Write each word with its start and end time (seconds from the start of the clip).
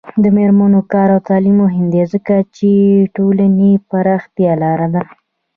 د 0.23 0.23
میرمنو 0.37 0.79
کار 0.91 1.09
او 1.15 1.19
تعلیم 1.29 1.55
مهم 1.63 1.85
دی 1.93 2.03
ځکه 2.13 2.35
چې 2.55 2.69
ټولنې 3.15 3.71
پراختیا 3.89 4.53
لاره 4.63 4.87
ده. 4.93 5.01